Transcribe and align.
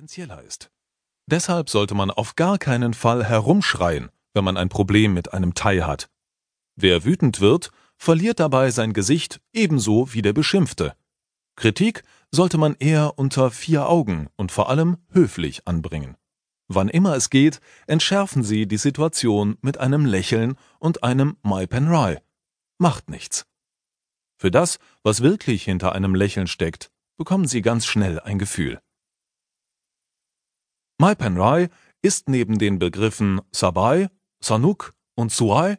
potenzieller 0.00 0.42
ist. 0.42 0.70
Deshalb 1.26 1.68
sollte 1.68 1.94
man 1.94 2.10
auf 2.10 2.34
gar 2.34 2.56
keinen 2.56 2.94
Fall 2.94 3.22
herumschreien, 3.22 4.08
wenn 4.32 4.44
man 4.44 4.56
ein 4.56 4.70
Problem 4.70 5.12
mit 5.12 5.34
einem 5.34 5.52
Thai 5.52 5.82
hat. 5.82 6.08
Wer 6.74 7.04
wütend 7.04 7.40
wird, 7.40 7.70
verliert 7.98 8.40
dabei 8.40 8.70
sein 8.70 8.94
Gesicht 8.94 9.42
ebenso 9.52 10.14
wie 10.14 10.22
der 10.22 10.32
Beschimpfte. 10.32 10.94
Kritik 11.54 12.02
sollte 12.30 12.56
man 12.56 12.76
eher 12.78 13.18
unter 13.18 13.50
vier 13.50 13.90
Augen 13.90 14.28
und 14.36 14.50
vor 14.52 14.70
allem 14.70 14.96
höflich 15.10 15.68
anbringen. 15.68 16.16
Wann 16.68 16.88
immer 16.88 17.14
es 17.14 17.28
geht, 17.28 17.60
entschärfen 17.86 18.42
Sie 18.42 18.66
die 18.66 18.78
Situation 18.78 19.58
mit 19.60 19.76
einem 19.76 20.06
Lächeln 20.06 20.56
und 20.78 21.04
einem 21.04 21.36
My 21.42 21.66
Pen 21.66 21.88
Rai. 21.88 22.22
Macht 22.78 23.10
nichts. 23.10 23.44
Für 24.38 24.50
das, 24.50 24.78
was 25.02 25.20
wirklich 25.20 25.64
hinter 25.64 25.92
einem 25.92 26.14
Lächeln 26.14 26.46
steckt, 26.46 26.90
bekommen 27.18 27.46
Sie 27.46 27.60
ganz 27.60 27.84
schnell 27.84 28.18
ein 28.20 28.38
Gefühl. 28.38 28.80
My 31.02 31.14
Pen 31.14 31.38
Rai 31.38 31.70
ist 32.02 32.28
neben 32.28 32.58
den 32.58 32.78
Begriffen 32.78 33.40
Sabai, 33.52 34.10
Sanuk 34.38 34.92
und 35.14 35.32
Suai 35.32 35.78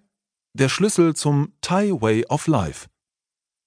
der 0.53 0.67
Schlüssel 0.67 1.15
zum 1.15 1.53
Thai 1.61 1.91
Way 1.91 2.25
of 2.25 2.47
Life. 2.47 2.89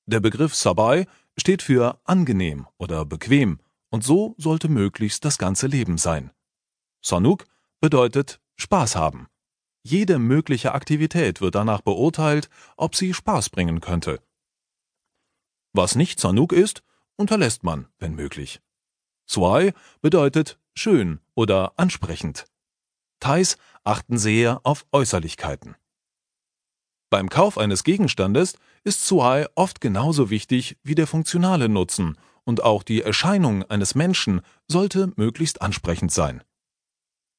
Der 0.06 0.18
Begriff 0.18 0.52
Sabai 0.52 1.06
steht 1.38 1.62
für 1.62 2.00
angenehm 2.02 2.66
oder 2.76 3.04
bequem 3.04 3.60
und 3.90 4.02
so 4.02 4.34
sollte 4.36 4.68
möglichst 4.68 5.24
das 5.24 5.38
ganze 5.38 5.68
Leben 5.68 5.96
sein. 5.96 6.32
Sanuk 7.00 7.44
bedeutet 7.80 8.40
Spaß 8.56 8.96
haben. 8.96 9.28
Jede 9.84 10.18
mögliche 10.18 10.72
Aktivität 10.74 11.40
wird 11.40 11.54
danach 11.54 11.82
beurteilt, 11.82 12.50
ob 12.76 12.96
sie 12.96 13.14
Spaß 13.14 13.50
bringen 13.50 13.80
könnte. 13.80 14.20
Was 15.72 15.94
nicht 15.94 16.18
Sanuk 16.18 16.52
ist, 16.52 16.82
unterlässt 17.14 17.62
man, 17.62 17.86
wenn 18.00 18.16
möglich. 18.16 18.60
Swai 19.28 19.72
bedeutet 20.00 20.58
schön 20.74 21.20
oder 21.34 21.72
ansprechend. 21.76 22.46
Thais 23.20 23.56
achten 23.84 24.18
sehr 24.18 24.60
auf 24.64 24.86
Äußerlichkeiten. 24.92 25.76
Beim 27.10 27.28
Kauf 27.28 27.58
eines 27.58 27.84
Gegenstandes 27.84 28.56
ist 28.82 29.06
Suai 29.06 29.46
oft 29.54 29.80
genauso 29.80 30.30
wichtig 30.30 30.76
wie 30.82 30.94
der 30.94 31.06
funktionale 31.06 31.68
Nutzen 31.68 32.18
und 32.44 32.62
auch 32.62 32.82
die 32.82 33.02
Erscheinung 33.02 33.62
eines 33.70 33.94
Menschen 33.94 34.42
sollte 34.68 35.12
möglichst 35.16 35.62
ansprechend 35.62 36.12
sein. 36.12 36.42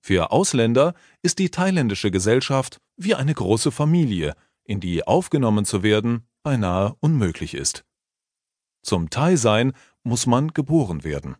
Für 0.01 0.31
Ausländer 0.31 0.93
ist 1.21 1.39
die 1.39 1.49
thailändische 1.49 2.11
Gesellschaft 2.11 2.79
wie 2.95 3.15
eine 3.15 3.33
große 3.33 3.71
Familie, 3.71 4.35
in 4.63 4.79
die 4.79 5.05
aufgenommen 5.05 5.65
zu 5.65 5.83
werden 5.83 6.27
beinahe 6.43 6.95
unmöglich 6.99 7.53
ist. 7.53 7.85
Zum 8.81 9.09
Thai-Sein 9.09 9.73
muss 10.03 10.27
man 10.27 10.53
geboren 10.53 11.03
werden. 11.03 11.35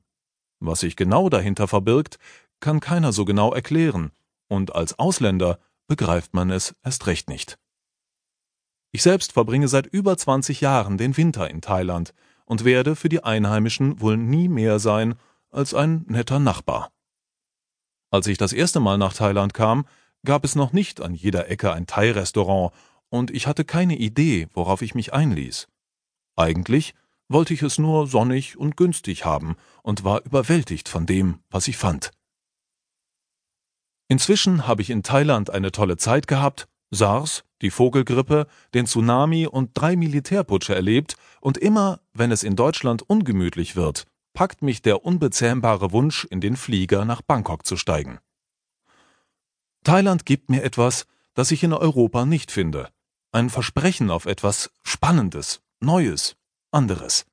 Was 0.66 0.80
sich 0.80 0.96
genau 0.96 1.30
dahinter 1.30 1.68
verbirgt, 1.68 2.18
kann 2.60 2.80
keiner 2.80 3.14
so 3.14 3.26
genau 3.26 3.54
erklären, 3.54 4.12
und 4.48 4.74
als 4.74 4.98
Ausländer 4.98 5.60
begreift 5.88 6.34
man 6.34 6.50
es 6.50 6.76
erst 6.84 7.06
recht 7.08 7.30
nicht. 7.30 7.60
Ich 8.92 9.04
selbst 9.04 9.34
verbringe 9.34 9.68
seit 9.68 9.88
über 9.88 10.18
20 10.18 10.62
Jahren 10.62 10.98
den 10.98 11.18
Winter 11.18 11.50
in 11.50 11.62
Thailand 11.62 12.14
und 12.46 12.64
werde 12.64 12.96
für 12.96 13.10
die 13.10 13.24
Einheimischen 13.24 14.00
wohl 14.00 14.18
nie 14.18 14.48
mehr 14.48 14.80
sein 14.80 15.16
als 15.52 15.74
ein 15.74 16.06
netter 16.08 16.40
Nachbar. 16.40 16.92
Als 18.10 18.28
ich 18.28 18.38
das 18.38 18.54
erste 18.54 18.80
Mal 18.80 18.98
nach 18.98 19.14
Thailand 19.14 19.54
kam, 19.54 19.86
gab 20.24 20.46
es 20.46 20.56
noch 20.56 20.74
nicht 20.74 21.02
an 21.02 21.14
jeder 21.14 21.50
Ecke 21.50 21.74
ein 21.74 21.88
Thai-Restaurant 21.88 22.74
und 23.10 23.32
ich 23.32 23.48
hatte 23.48 23.66
keine 23.66 23.98
Idee, 23.98 24.48
worauf 24.54 24.82
ich 24.82 24.96
mich 24.96 25.14
einließ. 25.14 25.68
Eigentlich 26.36 26.96
wollte 27.28 27.54
ich 27.54 27.62
es 27.62 27.78
nur 27.78 28.08
sonnig 28.08 28.58
und 28.58 28.78
günstig 28.78 29.26
haben 29.26 29.56
und 29.84 30.04
war 30.04 30.26
überwältigt 30.26 30.90
von 30.90 31.06
dem, 31.06 31.40
was 31.50 31.68
ich 31.68 31.78
fand. 31.78 32.12
Inzwischen 34.08 34.68
habe 34.68 34.82
ich 34.82 34.90
in 34.90 35.04
Thailand 35.04 35.50
eine 35.50 35.72
tolle 35.72 35.98
Zeit 35.98 36.28
gehabt 36.28 36.68
SARS, 36.92 37.44
die 37.62 37.72
Vogelgrippe, 37.72 38.48
den 38.74 38.86
Tsunami 38.86 39.48
und 39.48 39.72
drei 39.74 39.96
Militärputsche 39.96 40.76
erlebt 40.76 41.16
und 41.42 41.58
immer, 41.58 42.00
wenn 42.14 42.32
es 42.32 42.44
in 42.44 42.56
Deutschland 42.56 43.02
ungemütlich 43.08 43.76
wird, 43.76 44.06
packt 44.34 44.62
mich 44.62 44.82
der 44.82 45.06
unbezähmbare 45.06 45.92
Wunsch, 45.92 46.26
in 46.26 46.42
den 46.42 46.56
Flieger 46.56 47.06
nach 47.06 47.22
Bangkok 47.22 47.66
zu 47.66 47.78
steigen. 47.78 48.20
Thailand 49.84 50.26
gibt 50.26 50.50
mir 50.50 50.64
etwas, 50.64 51.06
das 51.34 51.52
ich 51.52 51.64
in 51.64 51.74
Europa 51.74 52.26
nicht 52.26 52.52
finde. 52.52 52.90
Ein 53.32 53.50
Versprechen 53.50 54.10
auf 54.10 54.26
etwas 54.26 54.72
Spannendes, 54.84 55.62
Neues, 55.80 56.36
anderes. 56.76 57.26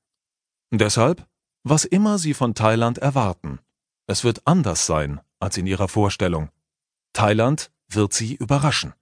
Deshalb, 0.72 1.28
was 1.64 1.84
immer 1.84 2.18
Sie 2.18 2.32
von 2.32 2.54
Thailand 2.54 2.98
erwarten, 2.98 3.58
es 4.06 4.24
wird 4.24 4.46
anders 4.46 4.86
sein 4.86 5.20
als 5.40 5.56
in 5.58 5.66
Ihrer 5.66 5.88
Vorstellung. 5.88 6.50
Thailand 7.12 7.70
wird 7.88 8.12
Sie 8.12 8.34
überraschen. 8.34 8.94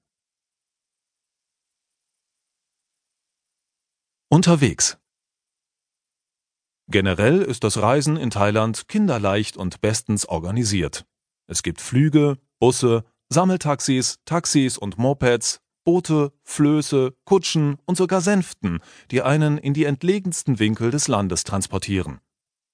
Unterwegs. 4.29 4.99
Generell 6.89 7.43
ist 7.43 7.63
das 7.63 7.79
Reisen 7.79 8.17
in 8.17 8.31
Thailand 8.31 8.89
kinderleicht 8.89 9.57
und 9.57 9.81
bestens 9.81 10.27
organisiert. 10.27 11.07
Es 11.47 11.63
gibt 11.63 11.81
Flüge, 11.81 12.39
Busse, 12.59 13.05
Sammeltaxis, 13.29 14.19
Taxis 14.25 14.77
und 14.79 14.99
Mopeds, 14.99 15.61
Boote, 15.85 16.33
Flöße, 16.43 17.15
Kutschen 17.25 17.79
und 17.85 17.97
sogar 17.97 18.21
Sänften, 18.21 18.81
die 19.11 19.23
einen 19.23 19.59
in 19.59 19.75
die 19.75 19.85
entlegensten 19.85 20.59
Winkel 20.59 20.91
des 20.91 21.09
Landes 21.09 21.45
transportieren. 21.45 22.21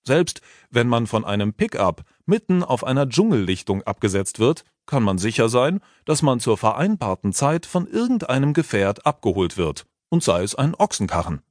Selbst 0.05 0.41
wenn 0.71 0.89
man 0.89 1.07
von 1.07 1.25
einem 1.25 1.53
Pickup 1.53 2.03
mitten 2.27 2.63
auf 2.63 2.85
einer 2.85 3.09
Dschungellichtung 3.09 3.83
abgesetzt 3.83 4.39
wird, 4.39 4.65
kann 4.87 5.03
man 5.03 5.19
sicher 5.19 5.49
sein, 5.49 5.81
dass 6.05 6.23
man 6.23 6.39
zur 6.39 6.57
vereinbarten 6.57 7.33
Zeit 7.33 7.67
von 7.67 7.89
irgendeinem 7.89 8.53
Gefährt 8.53 9.05
abgeholt 9.05 9.57
wird, 9.57 9.87
und 10.09 10.23
sei 10.23 10.43
es 10.43 10.55
ein 10.55 10.75
Ochsenkarren. 10.77 11.43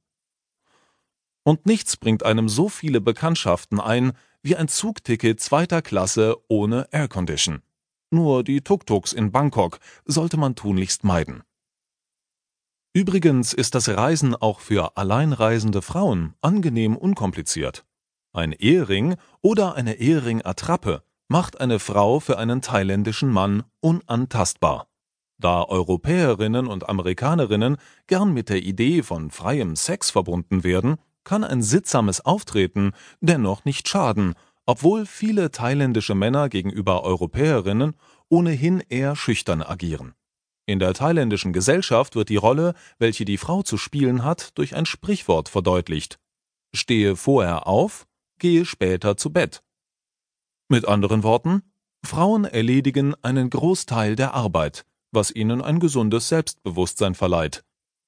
Und 1.42 1.66
nichts 1.66 1.96
bringt 1.96 2.24
einem 2.24 2.48
so 2.48 2.68
viele 2.68 3.00
Bekanntschaften 3.00 3.78
ein 3.78 4.12
wie 4.42 4.56
ein 4.56 4.68
Zugticket 4.68 5.40
zweiter 5.40 5.82
Klasse 5.82 6.36
ohne 6.48 6.88
Aircondition. 6.92 7.62
Nur 8.10 8.42
die 8.42 8.62
Tuk-Tuks 8.62 9.12
in 9.12 9.32
Bangkok 9.32 9.78
sollte 10.06 10.36
man 10.38 10.54
tunlichst 10.54 11.04
meiden. 11.04 11.42
Übrigens 12.96 13.52
ist 13.52 13.74
das 13.74 13.90
Reisen 13.90 14.34
auch 14.34 14.60
für 14.60 14.96
alleinreisende 14.96 15.82
Frauen 15.82 16.32
angenehm 16.40 16.96
unkompliziert. 16.96 17.84
Ein 18.32 18.52
Ehering 18.52 19.16
oder 19.42 19.74
eine 19.74 19.96
Ehering-Attrappe 19.96 21.02
macht 21.28 21.60
eine 21.60 21.78
Frau 21.78 22.20
für 22.20 22.38
einen 22.38 22.62
thailändischen 22.62 23.28
Mann 23.30 23.64
unantastbar. 23.80 24.86
Da 25.36 25.62
Europäerinnen 25.62 26.68
und 26.68 26.88
Amerikanerinnen 26.88 27.76
gern 28.06 28.32
mit 28.32 28.48
der 28.48 28.62
Idee 28.62 29.02
von 29.02 29.30
freiem 29.30 29.76
Sex 29.76 30.10
verbunden 30.10 30.64
werden, 30.64 30.96
kann 31.22 31.44
ein 31.44 31.62
sittsames 31.62 32.24
Auftreten 32.24 32.92
dennoch 33.20 33.66
nicht 33.66 33.90
schaden, 33.90 34.32
obwohl 34.64 35.04
viele 35.04 35.50
thailändische 35.50 36.14
Männer 36.14 36.48
gegenüber 36.48 37.04
Europäerinnen 37.04 37.92
ohnehin 38.30 38.82
eher 38.88 39.16
schüchtern 39.16 39.60
agieren. 39.60 40.14
In 40.68 40.80
der 40.80 40.94
thailändischen 40.94 41.52
Gesellschaft 41.52 42.16
wird 42.16 42.28
die 42.28 42.36
Rolle, 42.36 42.74
welche 42.98 43.24
die 43.24 43.38
Frau 43.38 43.62
zu 43.62 43.78
spielen 43.78 44.24
hat, 44.24 44.50
durch 44.58 44.74
ein 44.74 44.84
Sprichwort 44.84 45.48
verdeutlicht. 45.48 46.18
Stehe 46.74 47.14
vorher 47.14 47.68
auf, 47.68 48.08
gehe 48.40 48.64
später 48.64 49.16
zu 49.16 49.32
Bett. 49.32 49.62
Mit 50.68 50.84
anderen 50.86 51.22
Worten, 51.22 51.62
Frauen 52.02 52.44
erledigen 52.44 53.14
einen 53.22 53.48
Großteil 53.48 54.16
der 54.16 54.34
Arbeit, 54.34 54.84
was 55.12 55.30
ihnen 55.30 55.62
ein 55.62 55.78
gesundes 55.78 56.28
Selbstbewusstsein 56.28 57.14
verleiht. 57.14 57.62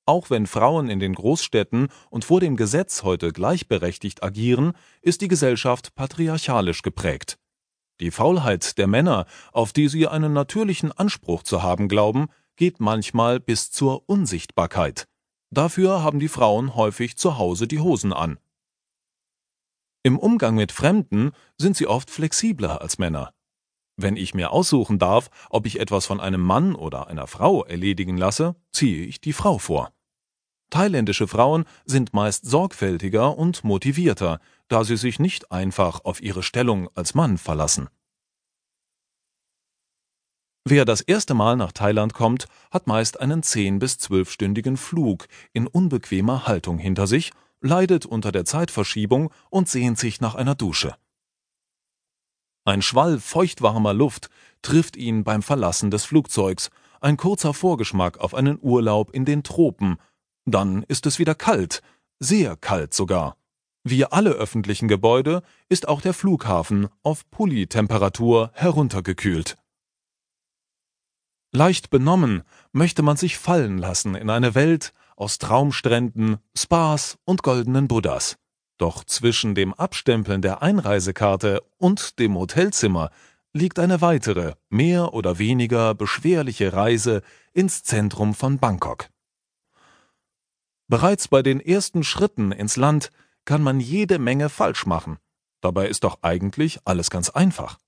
Auch 0.05 0.31
wenn 0.31 0.49
Frauen 0.49 0.91
in 0.91 0.99
den 0.99 1.15
Großstädten 1.15 1.89
und 2.11 2.25
vor 2.25 2.41
dem 2.41 2.57
Gesetz 2.57 3.05
heute 3.05 3.33
gleichberechtigt 3.33 4.25
agieren, 4.25 4.73
ist 5.01 5.21
die 5.21 5.29
Gesellschaft 5.29 5.95
patriarchalisch 5.95 6.83
geprägt. 6.83 7.39
Die 8.01 8.11
Faulheit 8.11 8.79
der 8.79 8.87
Männer, 8.87 9.27
auf 9.53 9.73
die 9.73 9.89
sie 9.89 10.09
einen 10.09 10.33
natürlichen 10.33 10.91
Anspruch 10.93 11.43
zu 11.43 11.63
haben 11.63 11.89
glauben, 11.89 12.29
geht 12.59 12.81
manchmal 12.81 13.41
bis 13.41 13.71
zur 13.71 14.07
Unsichtbarkeit. 14.09 15.09
Dafür 15.51 16.03
haben 16.03 16.19
die 16.19 16.29
Frauen 16.29 16.75
häufig 16.75 17.17
zu 17.17 17.39
Hause 17.39 17.67
die 17.67 17.81
Hosen 17.81 18.13
an. 18.13 18.39
Im 20.03 20.19
Umgang 20.19 20.57
mit 20.57 20.73
Fremden 20.73 21.33
sind 21.57 21.77
sie 21.77 21.87
oft 21.87 22.11
flexibler 22.11 22.83
als 22.83 22.99
Männer. 22.99 23.33
Wenn 23.97 24.17
ich 24.17 24.35
mir 24.35 24.53
aussuchen 24.53 24.99
darf, 24.99 25.31
ob 25.51 25.67
ich 25.67 25.81
etwas 25.81 26.07
von 26.07 26.21
einem 26.21 26.43
Mann 26.43 26.75
oder 26.75 27.07
einer 27.07 27.27
Frau 27.27 27.65
erledigen 27.65 28.17
lasse, 28.17 28.55
ziehe 28.71 29.07
ich 29.07 29.21
die 29.21 29.33
Frau 29.33 29.59
vor. 29.59 29.93
Thailändische 30.71 31.27
Frauen 31.27 31.65
sind 31.85 32.13
meist 32.13 32.45
sorgfältiger 32.45 33.39
und 33.39 33.65
motivierter, 33.65 34.41
da 34.69 34.85
sie 34.85 34.97
sich 34.97 35.19
nicht 35.19 35.51
einfach 35.51 36.05
auf 36.05 36.21
ihre 36.21 36.43
Stellung 36.43 36.91
als 36.95 37.15
Mann 37.15 37.39
verlassen. 37.39 37.89
Wer 40.65 40.85
das 40.85 41.01
erste 41.01 41.35
Mal 41.35 41.57
nach 41.57 41.73
Thailand 41.73 42.13
kommt, 42.15 42.47
hat 42.71 42.87
meist 42.87 43.21
einen 43.21 43.43
zehn- 43.43 43.79
bis 43.79 43.99
zwölfstündigen 43.99 44.77
Flug 44.77 45.27
in 45.53 45.67
unbequemer 45.67 46.47
Haltung 46.47 46.79
hinter 46.79 47.07
sich, 47.07 47.33
leidet 47.61 48.07
unter 48.07 48.33
der 48.33 48.45
Zeitverschiebung 48.45 49.33
und 49.51 49.69
sehnt 49.69 49.99
sich 49.99 50.21
nach 50.21 50.35
einer 50.35 50.55
Dusche. 50.55 50.95
Ein 52.65 52.83
Schwall 52.83 53.19
feuchtwarmer 53.19 53.95
Luft 53.95 54.29
trifft 54.61 54.97
ihn 54.97 55.25
beim 55.25 55.43
Verlassen 55.43 55.91
des 55.91 56.05
Flugzeugs, 56.05 56.71
ein 57.01 57.17
kurzer 57.17 57.55
Vorgeschmack 57.55 58.19
auf 58.19 58.35
einen 58.35 58.59
Urlaub 58.61 59.15
in 59.15 59.25
den 59.25 59.43
Tropen, 59.43 59.97
dann 60.45 60.83
ist 60.83 61.07
es 61.07 61.19
wieder 61.19 61.35
kalt, 61.35 61.83
sehr 62.19 62.57
kalt 62.57 62.93
sogar. 62.93 63.37
Wie 63.85 64.05
alle 64.05 64.31
öffentlichen 64.33 64.89
Gebäude 64.89 65.43
ist 65.69 65.89
auch 65.89 66.01
der 66.01 66.13
Flughafen 66.13 66.89
auf 67.03 67.31
Pulli-Temperatur 67.31 68.51
heruntergekühlt. 68.55 69.57
Leicht 71.53 71.91
benommen 71.91 72.43
möchte 72.73 73.03
man 73.03 73.17
sich 73.17 73.39
fallen 73.39 73.79
lassen 73.79 74.15
in 74.15 74.29
eine 74.29 74.55
Welt 74.55 74.93
aus 75.17 75.39
Traumstränden, 75.39 76.39
Spas 76.57 77.19
und 77.25 77.43
goldenen 77.43 77.89
Buddhas. 77.89 78.37
Doch 78.77 79.03
zwischen 79.03 79.55
dem 79.55 79.75
Abstempeln 79.75 80.43
der 80.43 80.63
Einreisekarte 80.63 81.63
und 81.79 82.19
dem 82.19 82.37
Hotelzimmer 82.37 83.11
liegt 83.53 83.79
eine 83.79 84.01
weitere, 84.01 84.55
mehr 84.69 85.15
oder 85.15 85.39
weniger 85.39 85.95
beschwerliche 85.95 86.73
Reise 86.73 87.23
ins 87.53 87.83
Zentrum 87.83 88.35
von 88.35 88.59
Bangkok. 88.59 89.09
Bereits 90.87 91.29
bei 91.29 91.43
den 91.43 91.61
ersten 91.61 92.05
Schritten 92.05 92.53
ins 92.53 92.77
Land 92.77 93.11
kann 93.45 93.63
man 93.63 93.81
jede 93.81 94.19
Menge 94.19 94.49
falsch 94.49 94.87
machen. 94.87 95.19
Dabei 95.61 95.89
ist 95.89 96.05
doch 96.05 96.19
eigentlich 96.23 96.79
alles 96.85 97.11
ganz 97.11 97.31
einfach. 97.31 97.79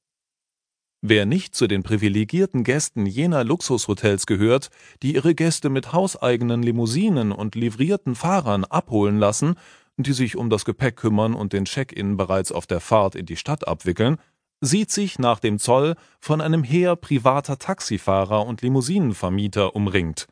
Wer 1.02 1.24
nicht 1.24 1.54
zu 1.54 1.66
den 1.66 1.82
privilegierten 1.82 2.62
Gästen 2.62 3.06
jener 3.06 3.42
Luxushotels 3.42 4.26
gehört, 4.26 4.68
die 5.02 5.14
ihre 5.14 5.34
Gäste 5.34 5.70
mit 5.70 5.94
hauseigenen 5.94 6.62
Limousinen 6.62 7.32
und 7.32 7.54
livrierten 7.54 8.14
Fahrern 8.14 8.64
abholen 8.64 9.18
lassen, 9.18 9.54
die 9.96 10.12
sich 10.12 10.36
um 10.36 10.50
das 10.50 10.66
Gepäck 10.66 10.96
kümmern 10.96 11.32
und 11.32 11.54
den 11.54 11.64
Check-in 11.64 12.18
bereits 12.18 12.52
auf 12.52 12.66
der 12.66 12.80
Fahrt 12.80 13.14
in 13.14 13.24
die 13.24 13.36
Stadt 13.36 13.66
abwickeln, 13.66 14.18
sieht 14.60 14.90
sich 14.90 15.18
nach 15.18 15.40
dem 15.40 15.58
Zoll 15.58 15.94
von 16.20 16.42
einem 16.42 16.62
Heer 16.62 16.96
privater 16.96 17.58
Taxifahrer 17.58 18.46
und 18.46 18.60
Limousinenvermieter 18.60 19.74
umringt. 19.74 20.28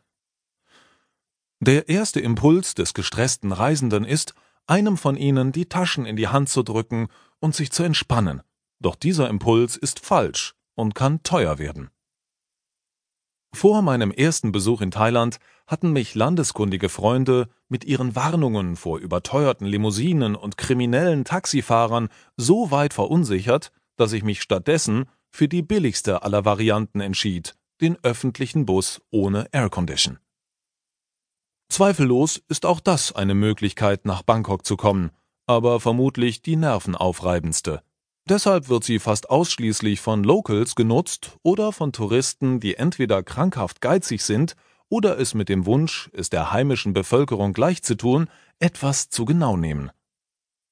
Der 1.60 1.88
erste 1.88 2.20
Impuls 2.20 2.74
des 2.74 2.92
gestressten 2.92 3.52
Reisenden 3.52 4.04
ist, 4.04 4.34
einem 4.66 4.98
von 4.98 5.16
ihnen 5.16 5.50
die 5.50 5.66
Taschen 5.66 6.04
in 6.04 6.16
die 6.16 6.28
Hand 6.28 6.50
zu 6.50 6.62
drücken 6.62 7.08
und 7.40 7.54
sich 7.54 7.72
zu 7.72 7.84
entspannen. 7.84 8.42
Doch 8.80 8.96
dieser 8.96 9.30
Impuls 9.30 9.76
ist 9.76 9.98
falsch 10.00 10.57
und 10.78 10.94
kann 10.94 11.22
teuer 11.24 11.58
werden. 11.58 11.90
Vor 13.52 13.82
meinem 13.82 14.12
ersten 14.12 14.52
Besuch 14.52 14.80
in 14.80 14.92
Thailand 14.92 15.38
hatten 15.66 15.92
mich 15.92 16.14
landeskundige 16.14 16.88
Freunde 16.88 17.48
mit 17.68 17.84
ihren 17.84 18.14
Warnungen 18.14 18.76
vor 18.76 18.98
überteuerten 18.98 19.66
Limousinen 19.66 20.36
und 20.36 20.56
kriminellen 20.56 21.24
Taxifahrern 21.24 22.08
so 22.36 22.70
weit 22.70 22.94
verunsichert, 22.94 23.72
dass 23.96 24.12
ich 24.12 24.22
mich 24.22 24.40
stattdessen 24.40 25.06
für 25.30 25.48
die 25.48 25.62
billigste 25.62 26.22
aller 26.22 26.44
Varianten 26.44 27.00
entschied, 27.00 27.56
den 27.80 27.96
öffentlichen 28.04 28.64
Bus 28.64 29.00
ohne 29.10 29.48
Aircondition. 29.52 30.18
Zweifellos 31.70 32.40
ist 32.48 32.64
auch 32.64 32.80
das 32.80 33.12
eine 33.12 33.34
Möglichkeit, 33.34 34.04
nach 34.06 34.22
Bangkok 34.22 34.64
zu 34.64 34.76
kommen, 34.76 35.10
aber 35.46 35.80
vermutlich 35.80 36.40
die 36.42 36.56
nervenaufreibendste. 36.56 37.82
Deshalb 38.28 38.68
wird 38.68 38.84
sie 38.84 38.98
fast 38.98 39.30
ausschließlich 39.30 40.02
von 40.02 40.22
Locals 40.22 40.74
genutzt 40.74 41.38
oder 41.42 41.72
von 41.72 41.92
Touristen, 41.92 42.60
die 42.60 42.74
entweder 42.74 43.22
krankhaft 43.22 43.80
geizig 43.80 44.22
sind 44.22 44.54
oder 44.90 45.18
es 45.18 45.32
mit 45.32 45.48
dem 45.48 45.64
Wunsch, 45.64 46.10
es 46.12 46.28
der 46.28 46.52
heimischen 46.52 46.92
Bevölkerung 46.92 47.54
gleichzutun, 47.54 48.28
etwas 48.58 49.08
zu 49.08 49.24
genau 49.24 49.56
nehmen. 49.56 49.90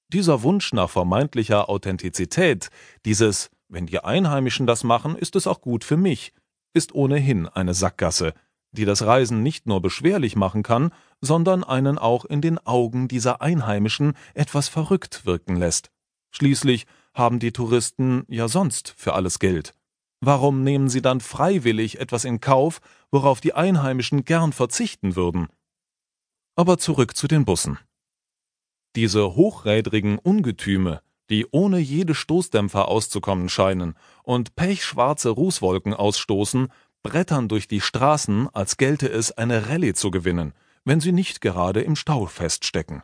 Dieser 0.09 0.43
Wunsch 0.43 0.75
nach 0.75 0.91
vermeintlicher 0.91 1.71
Authentizität, 1.71 2.69
dieses 3.07 3.51
wenn 3.69 3.87
die 3.87 4.01
Einheimischen 4.01 4.67
das 4.67 4.85
machen, 4.85 5.17
ist 5.17 5.35
es 5.35 5.47
auch 5.47 5.63
gut 5.63 5.83
für 5.83 5.97
mich, 5.97 6.35
ist 6.75 6.95
ohnehin 6.95 7.49
eine 7.49 7.73
Sackgasse, 7.73 8.35
die 8.73 8.85
das 8.85 9.01
Reisen 9.01 9.43
nicht 9.43 9.67
nur 9.67 9.81
beschwerlich 9.81 10.37
machen 10.37 10.63
kann, 10.63 10.93
sondern 11.23 11.65
einen 11.65 11.97
auch 11.97 12.27
in 12.27 12.43
den 12.43 12.59
Augen 12.67 13.09
dieser 13.09 13.41
Einheimischen 13.41 14.13
etwas 14.35 14.69
verrückt 14.69 15.25
wirken 15.25 15.57
lässt. 15.57 15.91
Schließlich 16.31 16.87
haben 17.17 17.39
die 17.39 17.53
Touristen 17.53 18.25
ja 18.29 18.47
sonst 18.47 18.95
für 18.97 19.15
alles 19.15 19.39
Geld. 19.39 19.75
Warum 20.21 20.63
nehmen 20.63 20.89
sie 20.89 21.03
dann 21.03 21.21
freiwillig 21.21 21.99
etwas 21.99 22.25
in 22.25 22.41
Kauf, 22.41 22.81
worauf 23.11 23.41
die 23.41 23.55
Einheimischen 23.55 24.25
gern 24.25 24.53
verzichten 24.53 25.17
würden? 25.17 25.49
Aber 26.55 26.79
zurück 26.79 27.17
zu 27.17 27.27
den 27.27 27.45
Bussen. 27.45 27.79
Diese 28.95 29.35
hochrädrigen 29.35 30.19
Ungetüme, 30.19 31.03
die 31.29 31.47
ohne 31.51 31.79
jede 31.79 32.15
Stoßdämpfer 32.15 32.89
auszukommen 32.89 33.49
scheinen 33.49 33.95
und 34.23 34.55
pechschwarze 34.55 35.31
Rußwolken 35.31 35.93
ausstoßen, 35.93 36.69
brettern 37.03 37.49
durch 37.49 37.69
die 37.69 37.81
Straßen, 37.81 38.49
als 38.55 38.77
gelte 38.77 39.09
es 39.09 39.33
eine 39.33 39.69
Rallye 39.69 39.95
zu 39.95 40.11
gewinnen, 40.11 40.55
wenn 40.85 41.01
sie 41.01 41.13
nicht 41.13 41.41
gerade 41.41 41.81
im 41.81 41.97
Stau 41.97 42.27
feststecken. 42.27 43.03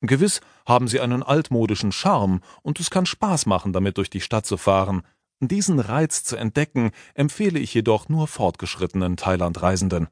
Gewiss 0.00 0.40
haben 0.66 0.88
sie 0.88 1.00
einen 1.00 1.22
altmodischen 1.22 1.92
Charme 1.92 2.40
und 2.62 2.80
es 2.80 2.90
kann 2.90 3.06
Spaß 3.06 3.46
machen, 3.46 3.72
damit 3.72 3.98
durch 3.98 4.10
die 4.10 4.20
Stadt 4.20 4.46
zu 4.46 4.56
fahren. 4.56 5.02
Diesen 5.40 5.80
Reiz 5.80 6.24
zu 6.24 6.36
entdecken, 6.36 6.90
empfehle 7.14 7.58
ich 7.58 7.74
jedoch 7.74 8.08
nur 8.08 8.26
fortgeschrittenen 8.26 9.16
Thailandreisenden. 9.16 10.08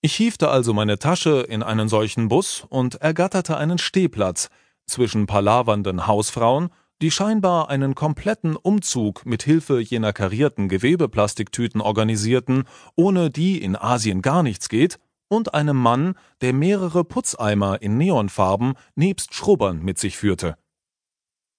Ich 0.00 0.14
hiefte 0.14 0.48
also 0.48 0.72
meine 0.72 0.98
Tasche 0.98 1.40
in 1.40 1.62
einen 1.62 1.88
solchen 1.88 2.28
Bus 2.28 2.64
und 2.68 2.96
ergatterte 2.96 3.56
einen 3.56 3.78
Stehplatz 3.78 4.48
zwischen 4.86 5.26
palavernden 5.26 6.06
Hausfrauen 6.06 6.70
die 7.00 7.10
scheinbar 7.10 7.68
einen 7.68 7.94
kompletten 7.94 8.56
Umzug 8.56 9.24
mit 9.24 9.42
Hilfe 9.42 9.80
jener 9.80 10.12
karierten 10.12 10.68
Gewebeplastiktüten 10.68 11.80
organisierten, 11.80 12.64
ohne 12.96 13.30
die 13.30 13.62
in 13.62 13.76
Asien 13.76 14.20
gar 14.20 14.42
nichts 14.42 14.68
geht, 14.68 14.98
und 15.28 15.54
einem 15.54 15.76
Mann, 15.76 16.14
der 16.40 16.52
mehrere 16.52 17.04
Putzeimer 17.04 17.80
in 17.82 17.96
Neonfarben 17.98 18.74
nebst 18.94 19.34
Schrubbern 19.34 19.82
mit 19.82 19.98
sich 19.98 20.16
führte. 20.16 20.56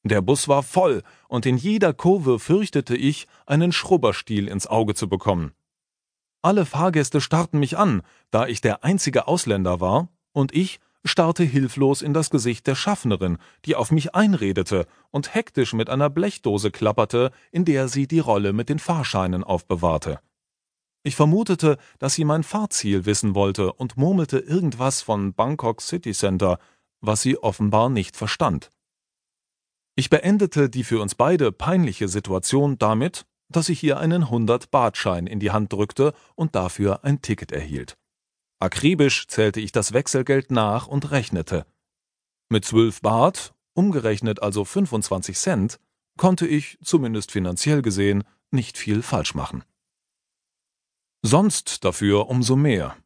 Der 0.04 0.22
Bus 0.22 0.48
war 0.48 0.64
voll, 0.64 1.04
und 1.28 1.46
in 1.46 1.58
jeder 1.58 1.94
Kurve 1.94 2.40
fürchtete 2.40 2.96
ich, 2.96 3.28
einen 3.46 3.72
Schrubberstiel 3.72 4.48
ins 4.48 4.68
Auge 4.68 4.96
zu 4.96 5.10
bekommen. 5.10 5.52
Alle 6.42 6.66
Fahrgäste 6.66 7.20
starrten 7.20 7.60
mich 7.60 7.78
an, 7.78 8.02
da 8.32 8.48
ich 8.48 8.62
der 8.62 8.84
einzige 8.84 9.28
Ausländer 9.28 9.82
war, 9.82 10.08
und 10.32 10.56
ich 10.56 10.80
starrte 11.04 11.44
hilflos 11.44 12.02
in 12.02 12.14
das 12.14 12.30
Gesicht 12.30 12.68
der 12.68 12.76
Schaffnerin, 12.76 13.38
die 13.66 13.76
auf 13.76 13.92
mich 13.92 14.16
einredete 14.16 14.86
und 15.12 15.34
hektisch 15.34 15.74
mit 15.74 15.90
einer 15.90 16.10
Blechdose 16.10 16.72
klapperte, 16.72 17.32
in 17.52 17.66
der 17.66 17.88
sie 17.88 18.08
die 18.08 18.20
Rolle 18.20 18.54
mit 18.54 18.70
den 18.70 18.80
Fahrscheinen 18.80 19.44
aufbewahrte. 19.44 20.20
Ich 21.10 21.16
vermutete, 21.16 21.80
dass 21.98 22.14
sie 22.14 22.24
mein 22.24 22.44
Fahrziel 22.44 23.08
wissen 23.08 23.34
wollte 23.34 23.74
und 23.74 23.98
murmelte 23.98 24.38
irgendwas 24.38 25.02
von 25.02 25.34
Bangkok 25.34 25.82
City 25.82 26.12
Center, 26.12 26.60
was 27.02 27.24
sie 27.24 27.36
offenbar 27.36 27.90
nicht 27.90 28.16
verstand. 28.16 28.70
Ich 29.96 30.12
beendete 30.12 30.70
die 30.70 30.84
für 30.84 31.02
uns 31.02 31.16
beide 31.16 31.52
peinliche 31.52 32.08
Situation 32.08 32.78
damit, 32.78 33.26
dass 33.48 33.70
ich 33.70 33.84
ihr 33.84 33.98
einen 33.98 34.26
100-Baht-Schein 34.26 35.26
in 35.26 35.40
die 35.40 35.50
Hand 35.50 35.74
drückte 35.74 36.14
und 36.36 36.54
dafür 36.54 37.04
ein 37.04 37.24
Ticket 37.24 37.52
erhielt. 37.52 37.98
Akribisch 38.60 39.26
zählte 39.26 39.62
ich 39.62 39.72
das 39.72 39.94
Wechselgeld 39.94 40.52
nach 40.52 40.86
und 40.86 41.10
rechnete. 41.10 41.66
Mit 42.50 42.66
zwölf 42.66 43.02
Baht, 43.02 43.56
umgerechnet 43.74 44.44
also 44.44 44.64
25 44.64 45.36
Cent, 45.36 45.80
konnte 46.18 46.46
ich, 46.46 46.78
zumindest 46.84 47.32
finanziell 47.32 47.82
gesehen, 47.82 48.26
nicht 48.52 48.78
viel 48.78 49.02
falsch 49.02 49.34
machen. 49.34 49.64
Sonst 51.30 51.86
dafür 51.86 52.28
umso 52.28 52.56
mehr. 52.56 52.98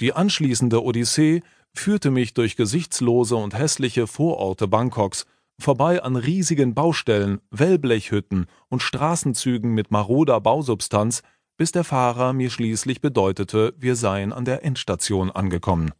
Die 0.00 0.14
anschließende 0.14 0.82
Odyssee 0.82 1.42
führte 1.74 2.10
mich 2.10 2.32
durch 2.32 2.56
gesichtslose 2.56 3.36
und 3.36 3.52
hässliche 3.52 4.06
Vororte 4.06 4.66
Bangkoks, 4.66 5.26
vorbei 5.58 6.02
an 6.02 6.16
riesigen 6.16 6.74
Baustellen, 6.74 7.42
Wellblechhütten 7.50 8.46
und 8.70 8.80
Straßenzügen 8.80 9.74
mit 9.74 9.90
maroder 9.90 10.40
Bausubstanz, 10.40 11.22
bis 11.58 11.70
der 11.70 11.84
Fahrer 11.84 12.32
mir 12.32 12.48
schließlich 12.48 13.02
bedeutete, 13.02 13.74
wir 13.76 13.94
seien 13.94 14.32
an 14.32 14.46
der 14.46 14.64
Endstation 14.64 15.30
angekommen. 15.30 15.92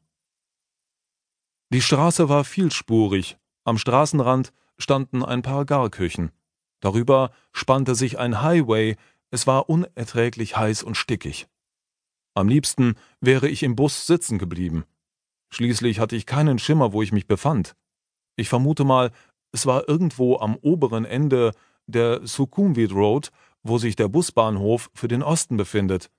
Die 1.68 1.82
Straße 1.82 2.30
war 2.30 2.44
vielspurig, 2.44 3.36
am 3.64 3.76
Straßenrand 3.76 4.54
standen 4.78 5.22
ein 5.22 5.42
paar 5.42 5.66
Garküchen. 5.66 6.30
Darüber 6.80 7.32
spannte 7.52 7.94
sich 7.94 8.18
ein 8.18 8.40
Highway, 8.40 8.96
es 9.34 9.46
war 9.46 9.68
unerträglich 9.68 10.56
heiß 10.56 10.82
und 10.82 10.96
stickig. 10.96 11.46
Am 12.34 12.48
liebsten 12.48 12.94
wäre 13.20 13.48
ich 13.48 13.62
im 13.62 13.76
Bus 13.76 14.06
sitzen 14.06 14.38
geblieben. 14.38 14.84
Schließlich 15.50 15.98
hatte 15.98 16.16
ich 16.16 16.24
keinen 16.24 16.58
Schimmer, 16.58 16.92
wo 16.92 17.02
ich 17.02 17.12
mich 17.12 17.26
befand. 17.26 17.74
Ich 18.36 18.48
vermute 18.48 18.84
mal, 18.84 19.10
es 19.52 19.66
war 19.66 19.88
irgendwo 19.88 20.38
am 20.38 20.56
oberen 20.56 21.04
Ende 21.04 21.52
der 21.86 22.26
Sukhumvit 22.26 22.92
Road 22.92 23.30
wo 23.64 23.78
sich 23.78 23.96
der 23.96 24.08
Busbahnhof 24.08 24.90
für 24.94 25.08
den 25.08 25.22
Osten 25.22 25.56
befindet. 25.56 26.10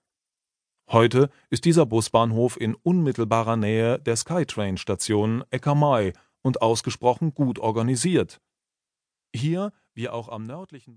Heute 0.91 1.29
ist 1.49 1.65
dieser 1.65 1.85
Busbahnhof 1.85 2.59
in 2.59 2.75
unmittelbarer 2.75 3.55
Nähe 3.55 3.99
der 3.99 4.15
Skytrain-Station 4.15 5.43
Ekamai 5.51 6.13
und 6.41 6.61
ausgesprochen 6.61 7.33
gut 7.33 7.59
organisiert. 7.59 8.41
Hier, 9.33 9.71
wie 9.93 10.09
auch 10.09 10.29
am 10.29 10.43
nördlichen 10.43 10.93